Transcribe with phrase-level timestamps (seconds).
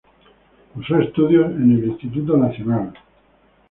[0.73, 2.91] Cursó estudios en el Instituto Nacional.